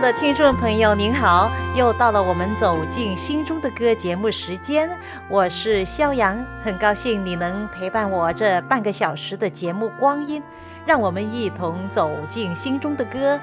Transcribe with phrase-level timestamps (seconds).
[0.00, 1.50] 的听众朋友，您好！
[1.76, 4.88] 又到了我们走进心中的歌节目时间，
[5.28, 10.42] 我是肖阳，很高兴你能陪伴我这半个小时的节目光阴，
[10.86, 13.38] 让我们一同走进心中的歌。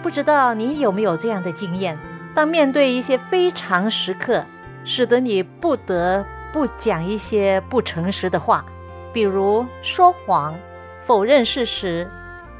[0.00, 1.98] 不知道你有没有这样的经验？
[2.36, 4.44] 当面对一些非常时刻，
[4.84, 8.64] 使得你不得不讲一些不诚实的话，
[9.12, 10.56] 比如说谎、
[11.00, 12.08] 否认事实、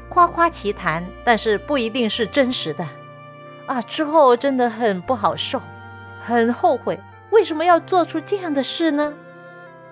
[0.09, 2.85] 夸夸其谈，但是不一定是真实的。
[3.71, 5.61] 啊，之后真的很不好受，
[6.21, 9.13] 很后悔，为什么要做出这样的事呢？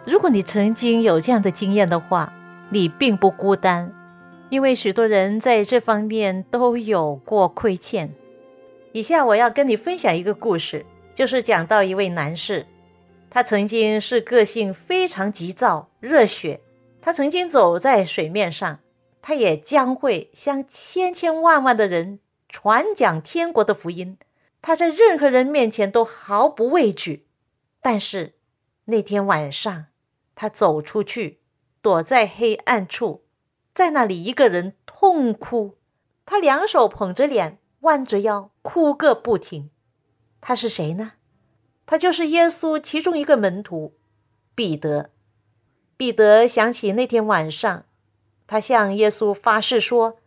[0.04, 2.34] 如果你曾经有这样的经验的话，
[2.72, 3.90] 你并不孤单，
[4.50, 8.14] 因为许多人在这方面都有过亏欠。
[8.92, 12.66] 以下我要跟你分享一个故事，就是讲到一位男士，
[13.30, 16.60] 他曾经是个性非常急躁、热血，
[17.02, 18.80] 他曾经走在水面上，
[19.22, 22.20] 他也将会向千千万万的人。
[22.50, 24.18] 传讲天国的福音，
[24.60, 27.28] 他在任何人面前都毫不畏惧。
[27.80, 28.34] 但是
[28.86, 29.86] 那天晚上，
[30.34, 31.40] 他走出去，
[31.82, 33.24] 躲在黑暗处，
[33.74, 35.78] 在那里一个人痛哭。
[36.26, 39.70] 他两手捧着脸，弯着腰，哭个不停。
[40.42, 41.14] 他是谁呢？
[41.86, 43.96] 他就是耶稣其中一个门徒
[44.56, 45.12] 彼得。
[45.96, 47.86] 彼得想起那天晚上，
[48.48, 50.18] 他向耶稣发誓说。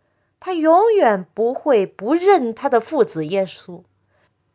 [0.45, 3.85] 他永远不会不认他的父子耶稣。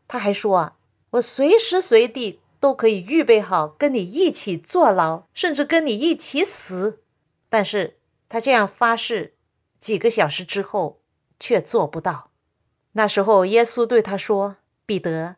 [0.06, 0.76] 他还说啊，
[1.12, 7.00] 我随时随地都可以预备好跟你一起坐牢，甚至跟你一起死。
[7.48, 7.96] 但是
[8.28, 9.36] 他这样发誓，
[9.80, 11.00] 几个小时之后
[11.40, 12.32] 却做不到。
[12.92, 15.38] 那时候耶稣对他说：“彼得，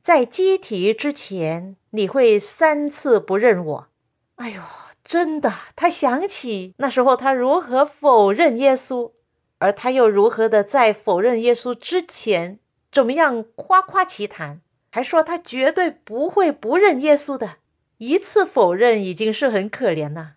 [0.00, 3.88] 在鸡啼之前，你会三次不认我。”
[4.36, 4.62] 哎呦，
[5.02, 9.10] 真的，他想起那时候他如何否认耶稣。
[9.58, 12.58] 而他又如何的在否认耶稣之前，
[12.90, 14.60] 怎么样夸夸其谈，
[14.90, 17.56] 还说他绝对不会不认耶稣的？
[17.98, 20.34] 一次否认已经是很可怜了，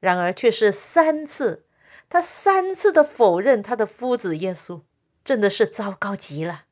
[0.00, 1.64] 然而却是三次，
[2.08, 4.80] 他三次的否认他的夫子耶稣，
[5.24, 6.64] 真的是糟糕极了。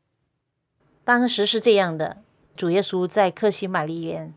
[1.05, 2.23] 当时是这样的，
[2.57, 4.35] 主耶稣在克西玛丽园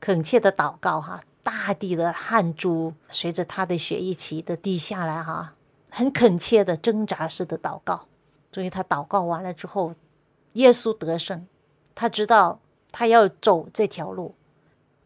[0.00, 5.55] 恳切的祷告，哈，大地的汗珠随着他的血一起的滴下来，哈。
[5.96, 8.06] 很恳切的挣扎式的祷告，
[8.52, 9.94] 所以他祷告完了之后，
[10.52, 11.46] 耶稣得胜，
[11.94, 12.60] 他知道
[12.92, 14.34] 他要走这条路，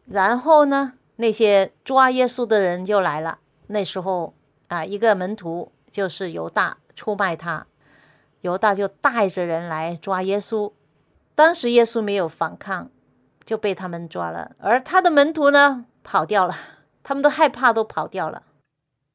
[0.05, 3.39] 然后呢，那些抓耶稣的人就来了。
[3.67, 4.33] 那时候
[4.67, 7.65] 啊，一个门徒就是犹大出卖他，
[8.41, 10.73] 犹大就带着人来抓耶稣。
[11.33, 12.89] 当时耶稣没有反抗，
[13.45, 16.53] 就被他们抓了，而他的门徒呢跑掉了，
[17.01, 18.43] 他们都害怕，都跑掉了。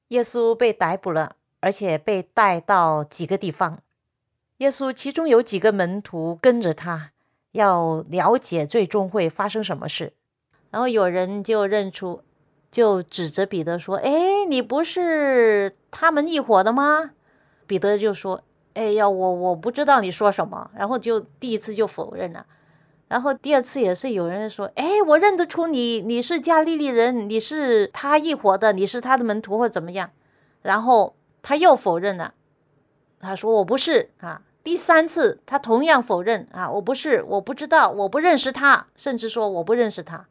[0.08, 1.36] 耶稣被逮捕了。
[1.60, 3.80] 而且被带到几个地方，
[4.58, 7.10] 耶稣其中有几个门徒跟着他，
[7.52, 10.12] 要了解最终会发生什么事。
[10.70, 12.22] 然后有人就认出，
[12.70, 17.12] 就指着彼得说：“哎，你不是他们一伙的吗？”
[17.66, 18.42] 彼得就说
[18.74, 22.46] ：“哎呀，我我不知道你说什么。”然后就第一次就否认了。
[23.08, 30.10] 然后第二次也是有人说：“哎，我认得出你，你是加利利人，你是他一伙的，你是他的门徒或怎么样？”
[30.62, 31.15] 然后。
[31.46, 32.34] 他又否认了，
[33.20, 40.26] 他说：“我不是啊。”第三次，他同样否认啊，我不是，我不知道，我不认识他，甚至说我不认识他。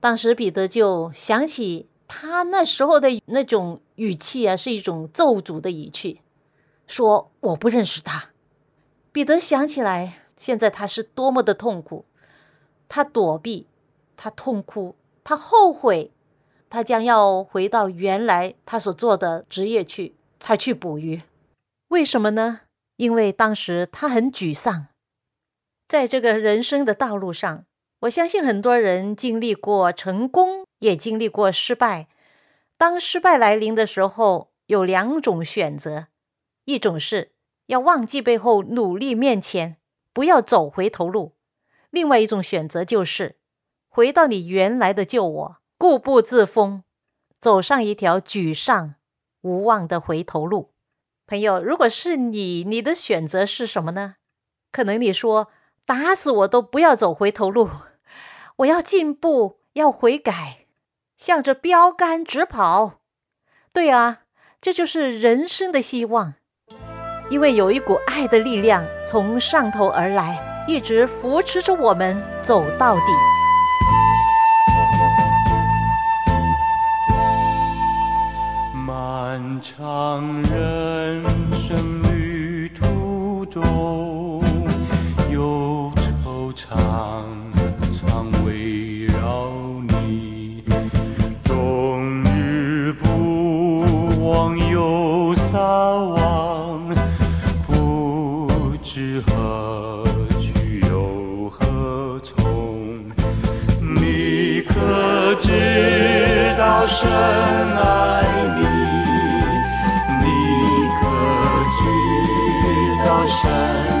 [0.00, 6.22] 当时彼得就想起他那时候的那种语气啊，是一种咒诅的语气，
[6.88, 8.30] 说我不认识他。
[9.12, 12.04] 彼得想起来，现在他是多么的痛苦，
[12.88, 13.68] 他躲避，
[14.16, 16.10] 他痛哭，他后悔，
[16.68, 20.16] 他将要回到原来他所做的职业去。
[20.42, 21.22] 才去捕鱼，
[21.86, 22.62] 为什么呢？
[22.96, 24.88] 因为当时他很沮丧，
[25.86, 27.64] 在这个人生的道路上，
[28.00, 32.08] 我相信很多人经历过成功，也经历过失败。
[32.76, 36.08] 当失败来临的时候，有两种选择：
[36.64, 37.30] 一种是
[37.66, 39.76] 要忘记背后，努力面前，
[40.12, 41.36] 不要走回头路；
[41.90, 43.36] 另外一种选择就是
[43.88, 46.82] 回到你原来的旧我，固步自封，
[47.40, 48.96] 走上一条沮丧
[49.42, 50.72] 无望的回头路。
[51.26, 54.16] 朋友，如果是你，你的选择是什么呢？
[54.72, 55.48] 可能你说
[55.84, 57.68] 打死我都不要走回头路，
[58.56, 60.66] 我要进步，要悔改，
[61.16, 63.00] 向着标杆直跑。
[63.72, 64.22] 对啊，
[64.60, 66.34] 这就是人生的希望，
[67.30, 73.41] 因为有一股爱的力量从上头而来，一直扶持着我们走到底。
[79.32, 84.44] 漫长人生旅途中，
[85.30, 87.24] 有惆怅
[87.98, 89.50] 常围绕
[89.88, 90.62] 你，
[91.44, 96.94] 终日不忘忧撒网，
[97.66, 98.50] 不
[98.82, 100.04] 知何
[100.42, 102.36] 去又何从。
[103.80, 104.60] 你。
[104.68, 108.22] 可知道深爱？
[108.58, 108.71] 你。
[113.62, 113.91] 道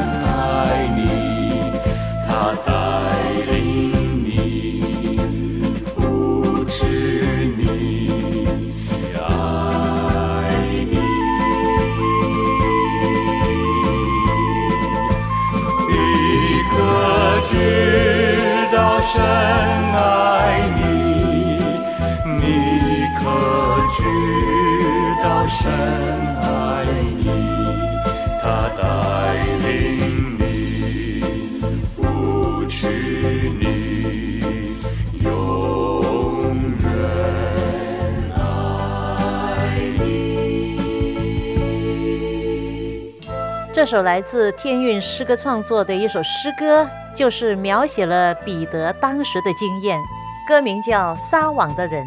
[43.72, 46.86] 这首来自天韵诗歌创作的一首诗歌，
[47.16, 49.98] 就是描写了彼得当时的经验，
[50.46, 52.06] 歌名叫《撒网的人》。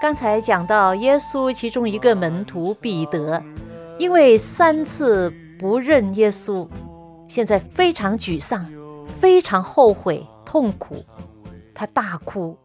[0.00, 3.42] 刚才讲到耶稣其中一个门徒彼得，
[3.98, 6.66] 因为三次不认耶稣，
[7.28, 8.66] 现在非常沮丧，
[9.06, 11.04] 非常后悔、痛苦，
[11.74, 12.56] 他大哭。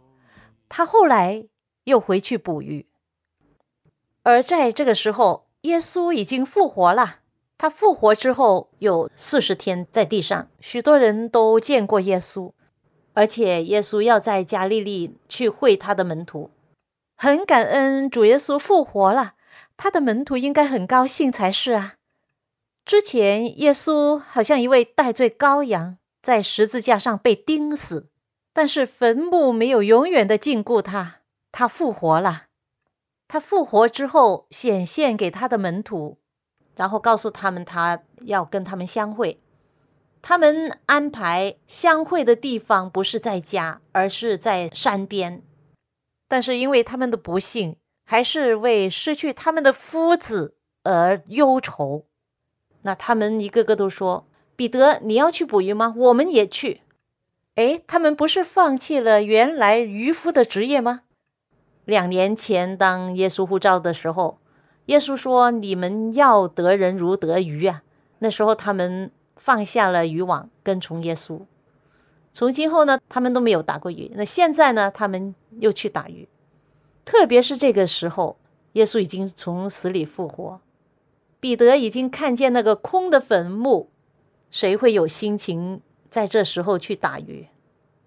[0.70, 1.44] 他后来
[1.84, 2.88] 又回去捕鱼，
[4.24, 7.18] 而在这个时候，耶稣已经复活了。
[7.62, 12.54] 他复活之后有四十天在地上，许多人都见过耶稣，
[13.14, 16.50] 而且耶稣要在加利利去会他的门徒。
[17.16, 19.36] 很感恩主耶稣复活了，
[19.78, 21.98] 他的门徒应该很高兴才是啊。
[22.84, 28.08] 之前耶稣好像一位戴罪羔羊，在十字架上被钉死，
[28.52, 31.18] 但是坟墓没有永远的禁锢他，
[31.52, 32.46] 他复活了。
[33.28, 36.18] 他复活之后显现给他的门徒，
[36.76, 39.40] 然后告诉他们他要跟他们相会。
[40.22, 45.42] 他们安排相会的地方不是在家，而是在山边。
[46.28, 47.76] 但是因为他们的不幸，
[48.06, 52.06] 还是为失去他们的夫子而忧愁。
[52.84, 55.94] 那他们一个个都说：“彼得，你要去捕鱼吗？
[55.98, 56.82] 我们也去。”
[57.56, 61.02] 诶，他们不是放弃了原来渔夫的职业吗？
[61.86, 64.40] 两年前当耶稣呼召的时候，
[64.86, 67.84] 耶稣说：“你们要得人如得鱼啊！”
[68.20, 71.42] 那时候他们放下了渔网，跟从耶稣。
[72.34, 74.12] 从今后呢，他们都没有打过鱼。
[74.16, 76.28] 那现在呢，他们又去打鱼。
[77.04, 78.38] 特别是这个时候，
[78.74, 80.62] 耶稣已经从死里复活，
[81.40, 83.90] 彼得已经看见那个空的坟墓，
[84.50, 87.48] 谁会有心情在这时候去打鱼？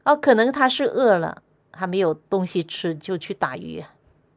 [0.04, 3.84] 哦，可能他是饿了，还没有东西吃就去打鱼，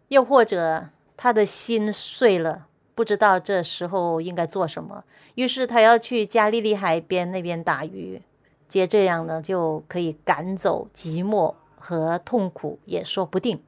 [0.08, 5.04] 又或者他的心碎了，不知道这时候应该做什么，
[5.36, 8.22] 于是他要去加利利海边那边打鱼。
[8.70, 13.64] 接这样呢，就可以赶走寂寞和痛苦，也说不定。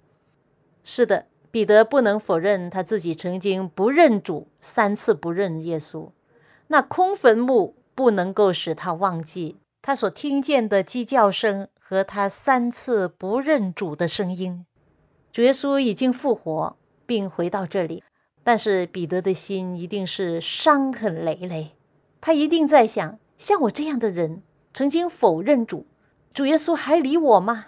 [0.83, 6.09] 是的，彼得不能否认他自己曾经不认主，三次不认耶稣。
[6.67, 14.65] 那空坟墓不能够使他忘记他所听见的鸡叫声和他三次不认主的声音。
[15.31, 16.75] 主耶稣已经复活，
[17.09, 18.03] 并回到这里，
[18.43, 21.71] 但是彼得的心一定是伤痕累累。
[22.21, 24.43] 他一定在想：像我这样的人。
[24.71, 25.87] 曾经否认主，
[26.31, 27.65] 主耶稣还理我吗？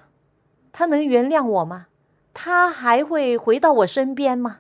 [0.71, 1.87] 他能原谅我吗？
[2.31, 4.59] 他还会回到我身边吗？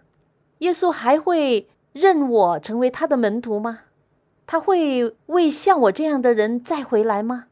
[0.57, 3.81] 耶稣还会认我成为他的门徒吗？
[4.47, 7.45] 他会为像我这样的人再回来吗？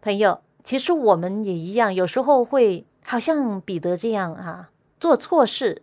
[0.00, 5.82] 朋友，其实我们也一样，有时候会好像彼得这样啊，做错事，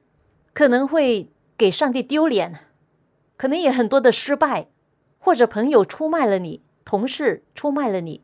[0.60, 2.66] 可能会给上帝丢脸，
[3.38, 4.68] 可能也很多的失败，
[5.18, 8.22] 或者朋友出卖了你，同事出卖了你，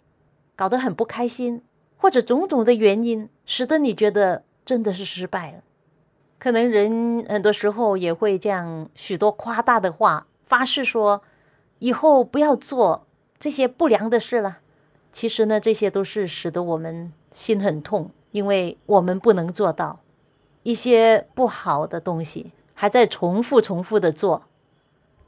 [0.54, 1.64] 搞得很不开心，
[1.96, 5.60] 或者种种的原因，使得你觉得真的是失败了。
[6.38, 11.22] 可能人很多时候也会这样许多夸大的话，发誓说
[11.80, 13.08] 以后不要做
[13.40, 14.58] 这些不良的事了。
[15.14, 20.02] 其实呢，这些都是使得我们心很痛，因为我们不能做到
[20.66, 24.42] 一些不好的东西，还在重复重复的做。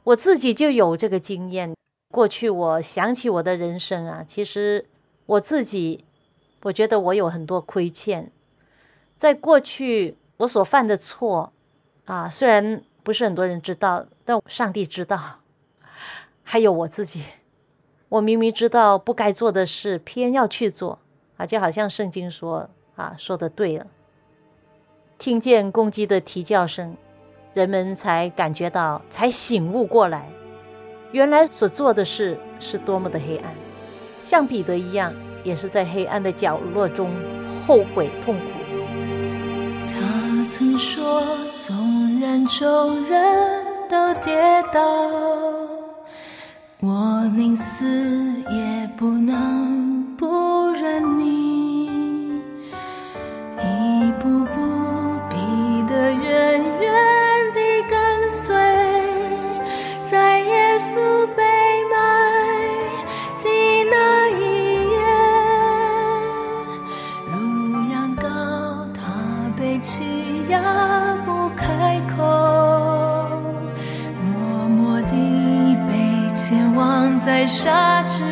[0.02, 1.76] 我自己就有这个经验。
[2.12, 4.88] 过去我想起我的人生啊，其实
[5.26, 6.04] 我自己，
[6.62, 8.32] 我觉得我有很多亏欠，
[9.16, 11.52] 在过去我所犯的错
[12.06, 15.38] 啊，虽然不是很多人知道，但上帝知道，
[16.42, 17.22] 还有我自己。
[18.08, 20.98] 我明明知道不该做的事，偏要去做
[21.36, 21.46] 啊！
[21.46, 23.86] 就好像圣经说啊，说的对了。
[25.18, 26.96] 听见公鸡的啼叫声，
[27.52, 30.30] 人们才感觉到，才醒悟过来，
[31.10, 33.52] 原来所做的事是多么的黑暗。
[34.22, 37.10] 像彼得一样，也是在黑暗的角落中
[37.66, 38.42] 后悔痛苦。
[39.88, 41.20] 他曾说，
[41.58, 44.80] 纵然众人都跌倒。
[46.80, 51.47] 我宁死也不能不认你，
[60.88, 61.42] 稣被
[61.90, 61.92] 卖
[63.42, 63.46] 的
[63.90, 63.94] 那
[64.30, 64.40] 一
[64.90, 64.96] 夜，
[67.30, 67.36] 如
[67.92, 68.24] 羊羔，
[68.94, 68.98] 他
[69.54, 70.56] 被欺压
[71.26, 72.16] 不开口，
[74.32, 75.92] 默默地被
[76.34, 78.24] 前往在沙之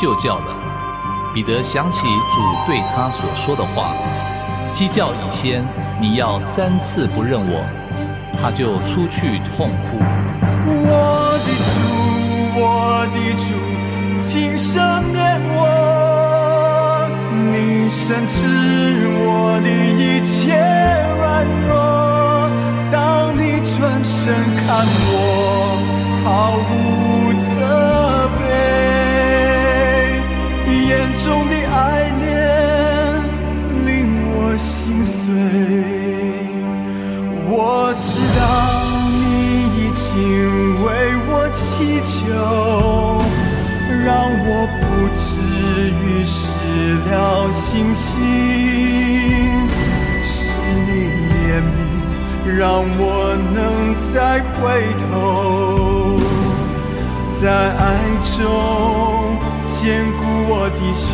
[0.00, 0.56] 就叫了，
[1.34, 3.94] 彼得想起主对他所说的话
[4.72, 5.62] ：“鸡叫以先，
[6.00, 7.62] 你要三次不认我。”
[8.40, 9.98] 他就出去痛哭。
[10.66, 11.70] 我的主，
[12.56, 13.52] 我的主，
[14.16, 17.06] 请赦免我，
[17.52, 18.38] 你深知
[19.20, 20.56] 我的一切
[21.18, 22.48] 软弱。
[22.90, 24.32] 当你转身
[24.64, 24.64] 看
[25.12, 25.12] 我，
[47.10, 48.18] 了星星。
[50.22, 50.50] 是
[50.86, 50.90] 你
[51.30, 51.78] 怜悯，
[52.56, 52.62] 让
[52.98, 53.02] 我
[53.54, 53.58] 能
[54.12, 54.14] 再
[54.54, 54.60] 回
[55.10, 55.10] 头，
[57.26, 57.80] 在爱
[58.36, 58.38] 中
[59.66, 61.08] 坚固我的胸。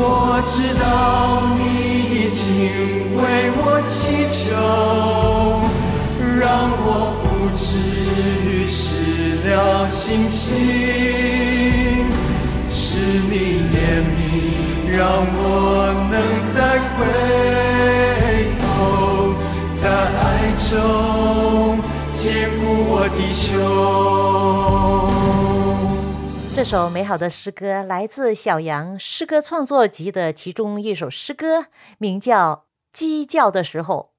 [0.00, 0.82] 我知道
[1.56, 1.60] 你
[2.14, 2.44] 已经
[3.16, 3.22] 为
[3.56, 3.92] 我祈
[4.28, 4.36] 求，
[6.38, 6.46] 让
[6.84, 6.86] 我
[7.22, 7.62] 不至
[8.46, 8.78] 于失
[9.48, 9.48] 了
[9.88, 10.77] 信心。
[26.58, 31.66] 这首美好的诗歌来自小杨诗歌创作集的其中一首诗歌，
[31.98, 32.52] 名叫
[32.92, 34.10] 《鸡叫的时候》。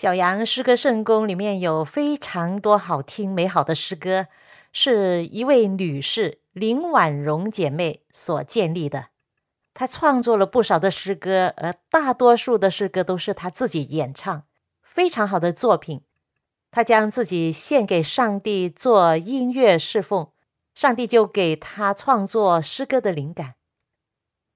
[0.00, 4.28] 小杨诗歌圣宫里面有非常多好听美好的诗歌，
[4.70, 9.06] 是一位女士林婉容姐妹所建立的。
[9.74, 14.44] 她创作了不少的诗歌，而大多数的诗歌都是她自己演唱，
[14.80, 16.02] 非常好的作品。
[16.70, 20.28] 她将自己献给上帝做音乐侍奉。
[20.76, 23.54] 上帝就给他创作诗歌的灵感。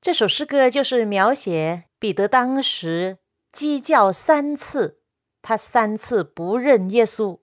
[0.03, 3.17] 这首诗歌就是描写彼得当时
[3.51, 5.01] 鸡叫三次，
[5.41, 7.39] 他三次不认耶稣，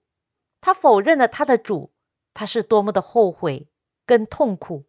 [0.62, 1.92] 他否认了他的主，
[2.36, 3.68] 他是多么的后悔
[4.06, 4.86] 跟痛苦。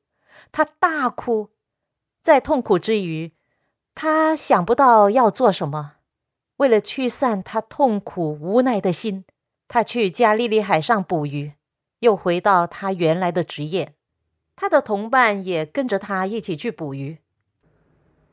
[0.52, 1.48] 他大哭，
[2.22, 3.32] 在痛苦之余，
[3.94, 5.94] 他想不到要做什么。
[6.58, 9.24] 为了驱散他痛苦无奈的心，
[9.66, 11.54] 他去加利利海上捕鱼。
[12.00, 13.92] 又回到他原来的职业，
[14.56, 17.18] 他的同伴也跟着他一起去捕鱼。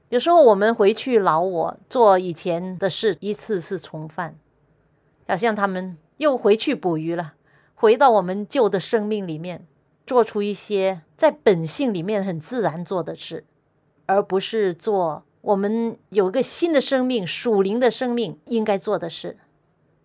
[0.09, 4.37] 有时候我们回去老我做以前的事，一次次重犯，
[5.27, 7.33] 好像他们又回去捕鱼了，
[7.73, 9.65] 回到我们旧的生命里面，
[10.05, 13.45] 做出一些在本性里面很自然做的事。
[14.07, 19.37] 而不是做我们有一个新的生命、属灵的生命应该做的事。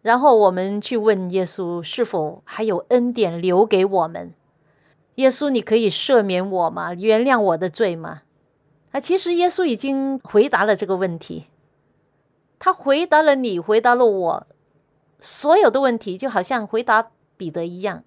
[0.03, 4.33] 然后我们去问耶稣，是否还有恩典留给我们？
[5.17, 6.95] 耶稣，你可以赦免我吗？
[6.95, 8.23] 原谅我的罪吗？
[8.93, 11.47] 啊，其实耶稣已经回答了这个问题。
[12.59, 14.47] 他回答了你，回答了我，
[15.19, 18.05] 所有的问题就好像回答彼得一样。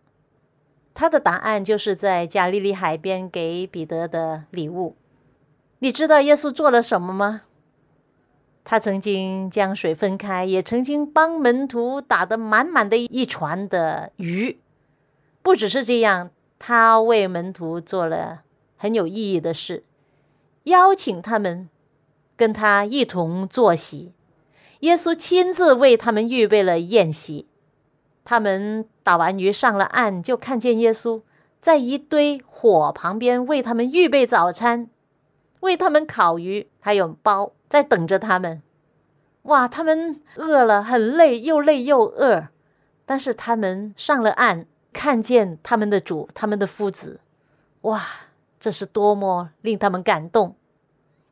[0.95, 4.95] 他的答案就是在加利利海边给彼得的礼物。
[5.79, 7.41] 你知道耶稣做了什么吗？
[8.63, 14.57] 他曾经将水分开，也曾经帮门徒打得满满的一船的鱼。
[15.41, 18.43] 不只是这样，他为门徒做了
[18.77, 19.83] 很有意义的事，
[20.63, 21.67] 邀请他们
[22.37, 24.13] 跟他一同坐席。
[24.79, 27.47] 耶稣亲自为他们预备了宴席。
[28.25, 31.21] 他们打完鱼上了岸，就看见耶稣
[31.59, 34.89] 在一堆火旁边为他们预备早餐，
[35.59, 37.51] 为他们烤鱼，还有包。
[37.73, 38.61] 在等着他们，
[39.49, 39.67] 哇！
[39.67, 42.49] 他们饿了，很累，又累又饿。
[43.03, 47.19] 但是他们上了岸，看见他们的主，他们的夫子，
[47.81, 47.99] 哇！
[48.59, 50.55] 这是多么令他们感动！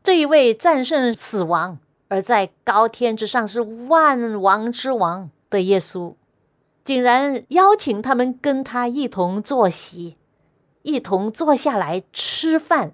[0.01, 6.15] 这一位战胜死亡而在高天之上是万王之王的耶稣，
[6.83, 10.17] 竟然邀请他们跟他一同坐席，
[10.81, 12.93] 一同坐下来吃饭。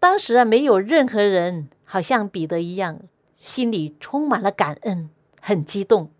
[0.00, 1.68] 当时啊，没有任何人。
[1.94, 2.98] 好像彼得一样，
[3.36, 5.10] 心里充满了感恩，
[5.40, 6.10] 很激动。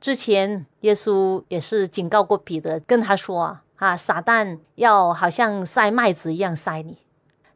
[0.00, 6.98] 之前耶稣也是警告过彼得，跟他说啊，撒旦要好像塞麦子一样塞你。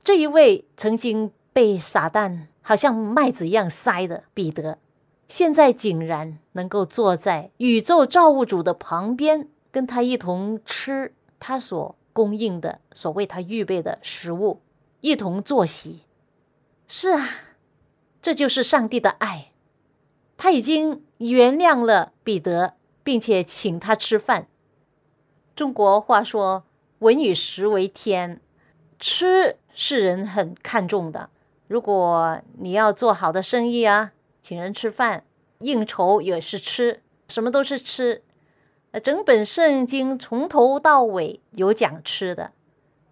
[0.03, 4.79] 这一位曾经被撒旦好像麦子一样塞的彼得，
[5.29, 14.61] 现在竟然能够坐在宇宙造物主的旁边，跟他一同吃他所供应的、所为他预备的食物，
[15.01, 16.01] 一同坐席。
[16.87, 17.29] 是啊，
[18.21, 19.53] 这就是上帝的爱。
[20.37, 24.49] 他已经原谅了彼得，并且请他吃饭。
[25.57, 26.65] 中国话说
[27.01, 28.41] “文以食为天”，
[28.99, 31.31] 吃是人很看重的。
[31.69, 35.25] 如果你要做好的生意啊，请人吃饭、
[35.61, 38.23] 应酬也是吃，什么都是吃。
[39.03, 42.53] 整本圣经从头到尾有讲吃的。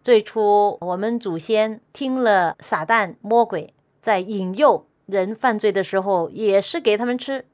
[0.02, 7.46] 最初，我们祖先听了撒旦魔鬼在引诱人犯罪的时候，也是给他们吃。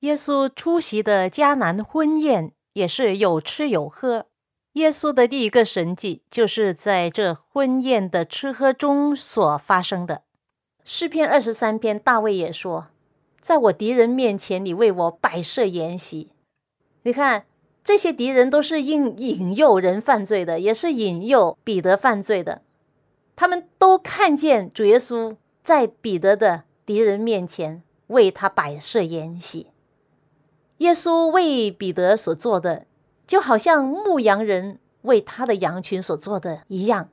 [0.00, 4.26] 耶稣出席的迦南婚宴也是有吃有喝。
[4.74, 10.24] 耶稣的第一个神迹就是在这婚宴的吃喝中所发生的。
[10.84, 12.88] 诗篇二十三篇，大卫也说
[13.40, 16.30] ：“在我敌人面前，你为我摆设筵席。”
[17.04, 17.46] 你看。
[17.88, 22.60] 这些敌人都是引引诱人犯罪的，也是引诱彼得犯罪的。
[23.34, 29.68] 他们都看见主耶稣在彼得的敌人面前为他摆设筵席。
[30.76, 32.84] 耶稣为彼得所做的，
[33.26, 37.08] 就好像牧羊人为他的羊群所做的一样。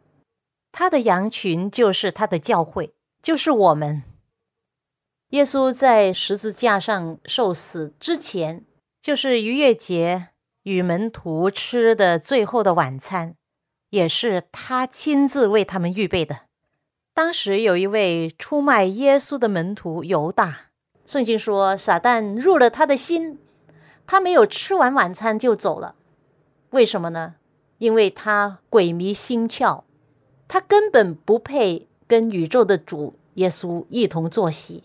[0.74, 2.92] 他的羊群就是他的教会，
[3.24, 4.04] 就是我们。
[5.30, 8.66] 耶稣在十字架上受死之前，
[9.02, 10.32] 就是逾越节。
[10.66, 13.36] 与门徒吃的最后的晚餐，
[13.92, 16.42] 也是他亲自为他们预备的。
[17.14, 20.72] 当时有一位出卖耶稣的门徒犹大，
[21.06, 23.38] 圣经说撒旦入了他的心，
[24.08, 25.94] 他没有吃完晚餐就走了。
[26.72, 27.36] 为什么呢？
[27.78, 29.84] 因为他鬼迷心窍，
[30.48, 34.84] 他根本不配跟宇宙的主耶稣一同坐席。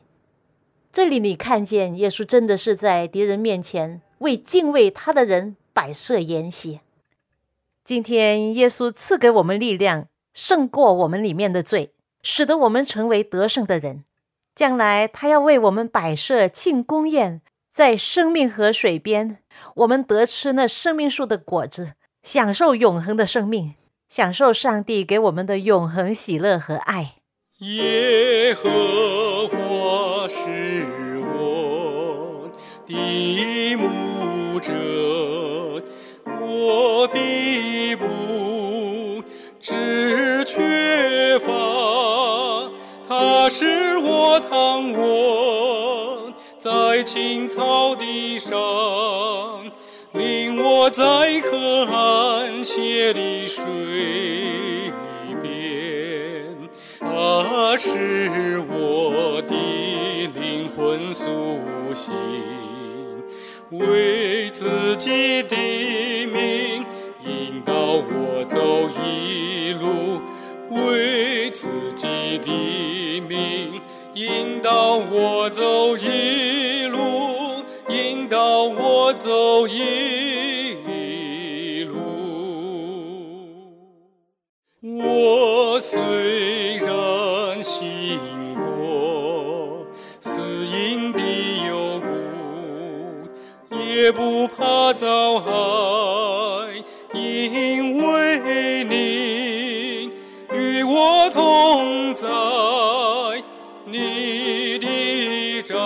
[0.93, 5.57] 这里你看见耶稣真的是在敌人面前为敬畏他的人。
[5.73, 6.81] 摆设筵席。
[7.85, 14.05] 今天，耶稣赐给我们力量，胜过我们里面的罪，使得我们成为得胜的人。
[14.55, 17.41] 将来，他要为我们摆设庆功宴，
[17.73, 19.39] 在生命河水边，
[19.77, 23.75] 我们得吃那生命树的果子，享受永恒的生命，
[24.09, 27.15] 享受上帝给我们的永恒喜乐和爱。
[27.61, 30.85] 耶和华是
[31.23, 32.51] 我
[32.87, 35.00] 的牧者。
[36.73, 38.07] 我必不
[39.59, 42.71] 知缺乏，
[43.09, 48.53] 他是我躺卧在青草地上，
[50.13, 51.03] 令我在
[51.41, 53.65] 可安歇的水
[55.43, 56.57] 边。
[57.01, 59.57] 他是我的
[60.41, 61.59] 灵魂苏
[61.93, 62.15] 醒。
[63.73, 65.57] 为自己的
[66.27, 66.60] 命
[68.61, 70.21] 走一路，
[70.69, 72.07] 为自己。
[72.43, 73.81] 的名，
[74.15, 76.99] 引导我走一路，
[77.89, 80.75] 引导我走一
[81.85, 81.97] 路。
[84.83, 88.19] 我虽然行
[88.55, 89.87] 过
[90.19, 91.21] 死荫的
[91.67, 92.09] 幽谷，
[93.77, 95.51] 也不怕遭害，
[102.21, 102.29] 在。
[103.87, 105.77] 你的掌，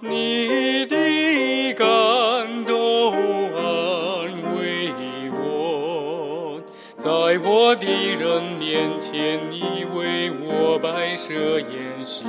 [0.00, 3.12] 你的感动
[3.52, 4.90] 安慰
[5.32, 6.60] 我，
[6.96, 7.10] 在
[7.44, 12.24] 我的人面前，你为我摆设筵席，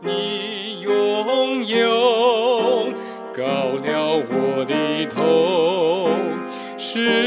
[0.00, 2.90] 你拥有
[3.32, 3.42] 高
[3.84, 6.08] 了我的头，
[6.76, 7.25] 是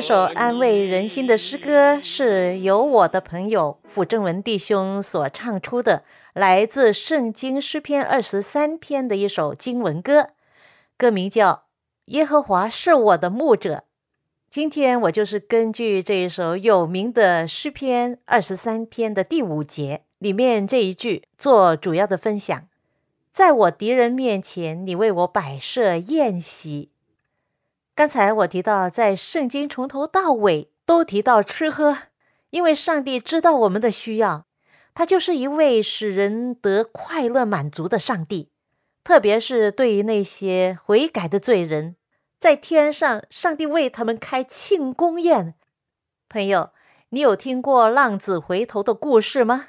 [0.00, 10.30] 这首安慰人心的诗歌是由我的朋友傅正文弟兄所唱出的，来自圣经诗篇二十三篇的一首经文歌，
[10.96, 11.52] 歌名叫
[12.06, 13.74] 《耶和华是我的牧者》。
[14.48, 22.66] 今天我就是根据这一首有名的诗篇二十三篇的第五节里面这一句做主要的分享。
[23.34, 26.88] 在我敌人面前，你为我摆设宴席。
[28.00, 31.98] 刚才我提到，在圣经从头到尾都提到吃喝，
[32.48, 34.46] 因为上帝知道我们的需要，
[34.94, 38.52] 他就是一位使人得快乐满足的上帝。
[39.04, 41.96] 特别是对于那些悔改的罪人，
[42.38, 45.54] 在天上，上帝为他们开庆功宴。
[46.30, 46.70] 朋友，
[47.10, 49.66] 你有听过浪子回头的故事吗？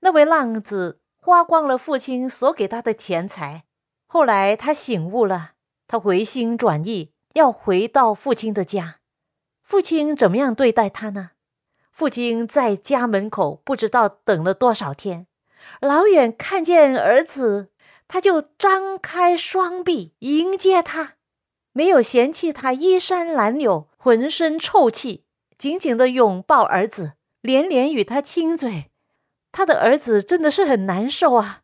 [0.00, 3.64] 那位浪子花光了父亲所给他的钱财，
[4.06, 5.52] 后来他醒悟了，
[5.88, 7.11] 他回心转意。
[7.34, 8.96] 要回到父亲的家，
[9.62, 11.30] 父亲怎么样对待他呢？
[11.90, 15.26] 父亲在家门口不知道等了多少天，
[15.80, 17.68] 老远看见儿子，
[18.08, 21.14] 他就张开双臂迎接他，
[21.72, 25.24] 没有嫌弃他衣衫褴褛、浑身臭气，
[25.58, 28.90] 紧紧地拥抱儿子，连连与他亲嘴。
[29.50, 31.60] 他的儿子真的是很难受啊！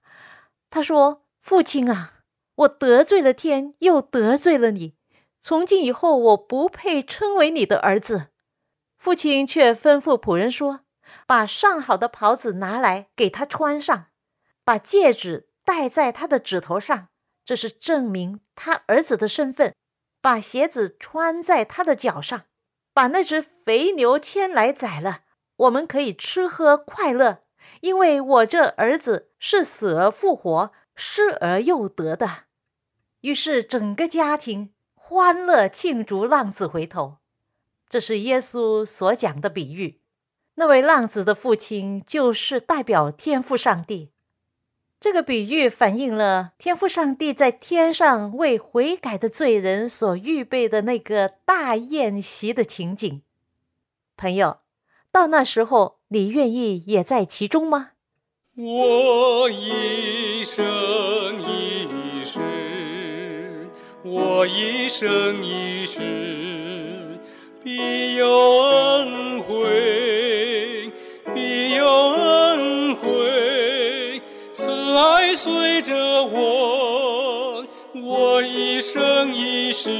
[0.68, 2.16] 他说：“父亲啊，
[2.54, 4.94] 我得罪了天，又得罪了你。”
[5.48, 8.26] 从今以后，我不配称为你的儿子。
[8.98, 10.80] 父亲却吩咐仆人说
[11.26, 14.08] ：“把上好的袍子拿来给他穿上，
[14.62, 17.08] 把戒指戴在他的指头上，
[17.46, 19.74] 这是证明他儿子的身份。
[20.20, 22.44] 把鞋子穿在他的脚上，
[22.92, 25.20] 把那只肥牛牵来宰了，
[25.56, 27.44] 我们可以吃喝快乐，
[27.80, 32.44] 因为我这儿子是死而复活、失而又得的。”
[33.22, 34.74] 于是整个家庭。
[35.10, 37.16] 欢乐庆祝浪子回头，
[37.88, 40.00] 这是耶稣所讲的比喻。
[40.56, 44.10] 那位浪子的父亲就是代表天父上帝。
[45.00, 53.22] 这个比喻反映了天父上帝在天上为悔改的罪人所预备的那个大宴席的情景。
[54.14, 54.58] 朋友，
[55.10, 57.92] 到那时候，你愿意也在其中吗？
[58.54, 60.62] 我一生
[61.40, 61.57] 一。
[64.04, 66.00] 我一生一世
[67.64, 70.92] 必有恩惠，
[71.34, 79.90] 必有恩惠，慈爱随着我，我一生一世，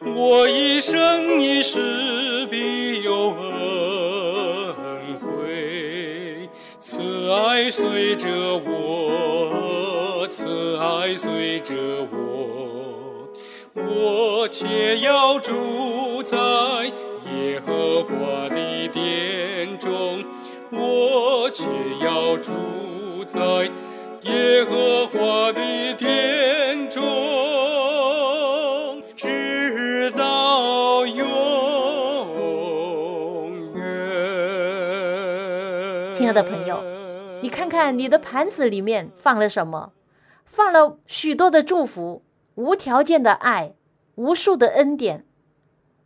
[0.00, 8.30] 我一生一世必有恩惠，慈爱随着
[8.64, 11.74] 我，慈爱随着
[12.10, 12.25] 我。
[13.78, 16.34] 我且要住在
[17.30, 20.18] 耶和华的殿中，
[20.70, 21.66] 我且
[22.00, 23.38] 要住在
[24.22, 27.02] 耶和华的殿中，
[29.14, 31.26] 直到永
[33.74, 33.84] 远。
[36.14, 36.82] 亲爱的朋友，
[37.42, 39.92] 你看看你的盘子里面放了什么？
[40.46, 42.22] 放了许多的祝福。
[42.56, 43.74] 无条件的爱，
[44.14, 45.24] 无数的恩典，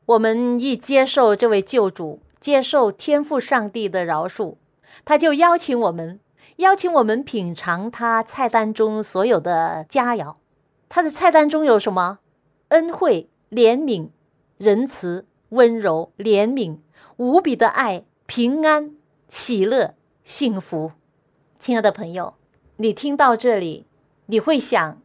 [0.04, 4.56] 我们一接受这位救主，接受天赋上帝的饶恕，
[5.04, 6.18] 他就邀请我们，
[6.56, 10.34] 邀请我们品尝他菜单中所有的佳肴。
[10.88, 12.18] 他的菜单中有什么？
[12.70, 14.08] 恩惠、怜悯、
[14.58, 16.78] 仁慈、温柔、怜悯、
[17.16, 18.96] 无比的爱、平安、
[19.28, 20.90] 喜乐、幸福。
[21.60, 22.34] 亲爱的朋友，
[22.78, 23.86] 你听到这里，
[24.26, 25.00] 你会想，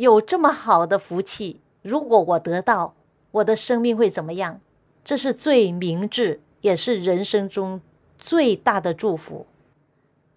[0.00, 2.94] 有这么好的福气，如果我得到，
[3.32, 4.58] 我的生命会怎么样？
[5.04, 7.82] 这是最明智，也是人生中
[8.16, 9.44] 最大的祝福。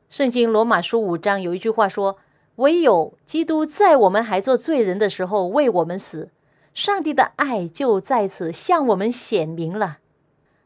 [0.09, 2.17] 圣经罗马书五章有一句话说
[2.57, 6.27] ：“唯有基督在我们还做罪人的时候为我们死，
[6.73, 9.99] 上帝的爱就在此向我们显明了。”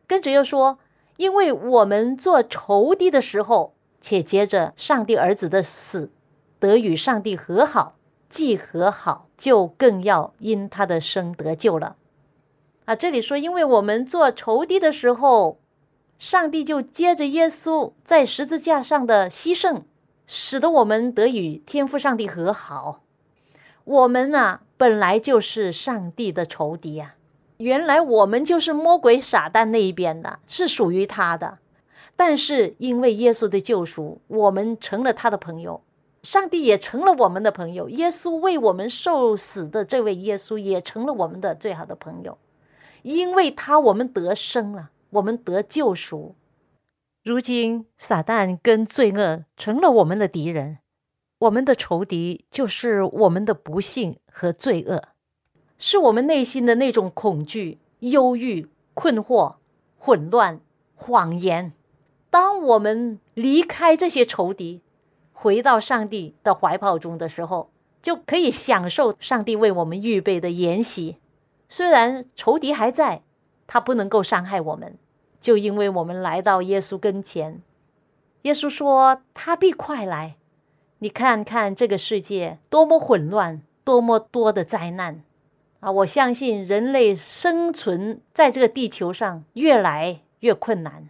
[0.07, 0.79] 跟着又说
[1.17, 6.09] ：“因为我们做仇敌的时候，且接着上帝儿子的死。”
[6.59, 7.93] 得与上帝和好，
[8.29, 11.95] 既和好，就更要因他的生得救了。
[12.85, 15.59] 啊，这里说，因为我们做仇敌的时候，
[16.17, 19.83] 上帝就接着耶稣在十字架上的牺牲，
[20.25, 23.01] 使得我们得与天父上帝和好。
[23.83, 27.15] 我们呢，本来就是上帝的仇敌呀，
[27.57, 31.59] 原来我们就是魔鬼撒旦那一边的，是属于他的。
[32.15, 35.81] 但是因为耶稣的救赎，我们成了他的朋友。
[36.27, 42.37] 上帝也成了我们的朋友，耶稣为我们受死的这位耶稣也成了我们的最好的朋友，
[43.01, 46.35] 因为他我们得生了，我们得救赎。
[47.23, 50.79] 如今撒旦跟罪恶成了我们的敌人，
[51.39, 55.01] 我们的仇敌就是我们的不幸和罪恶，
[55.77, 59.55] 是我们内心的那种恐惧、忧郁、困惑、
[59.97, 60.59] 混乱、
[60.93, 61.71] 谎言。
[62.29, 64.81] 当我们离开这些仇敌。
[65.39, 67.69] 回到上帝的怀抱中的时候，
[68.01, 71.17] 就可以享受上帝为我们预备的筵席。
[71.69, 73.21] 虽然仇敌还在，
[73.67, 74.97] 他不能够伤害我们，
[75.39, 77.61] 就因为我们来到耶稣跟前。
[78.41, 80.37] 耶稣说：“他必快来。”
[80.99, 85.21] 你看看这个世界多么混乱，多么多的灾难
[85.81, 85.91] 啊！
[85.91, 91.09] 我相信人类生存在这个地球上越来越困难，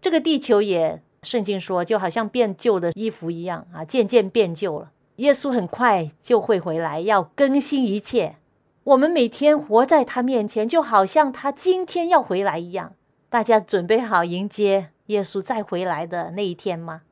[0.00, 1.00] 这个地球也。
[1.22, 4.90] 圣经说，就好像变旧的衣服一样啊，渐渐变旧了。
[5.16, 8.36] 耶稣很快就会回来，要更新一切。
[8.84, 12.94] 我们每天活在他面前，就好像他今天要回来一样。
[13.30, 17.02] 大家准备好迎接耶稣再回来的那一天吗？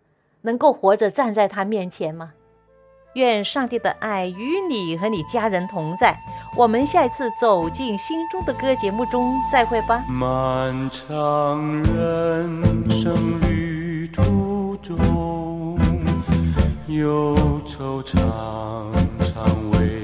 [0.43, 2.33] 能够活着站在他面前吗？
[3.15, 6.19] 愿上帝的爱与你和你家人同在。
[6.57, 10.05] 我们下一次走进心中的歌节目中再会吧。
[10.09, 13.60] 漫长人生旅。
[14.13, 15.79] 途中
[16.89, 20.00] 忧愁常常为